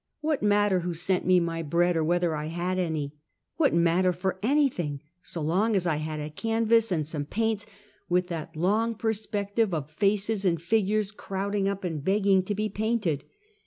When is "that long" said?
8.29-8.95